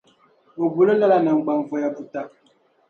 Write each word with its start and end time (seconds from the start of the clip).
O 0.63 0.65
boli 0.75 0.91
o 0.93 0.97
lala 1.01 1.17
naŋgbanvɔya 1.25 1.89
buta. 1.95 2.21